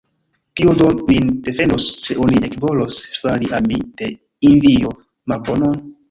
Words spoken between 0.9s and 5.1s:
min defendos, se oni ekvolos fari al mi de envio